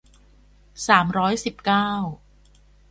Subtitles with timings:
[0.87, 1.87] สามร้อยสิบเก้า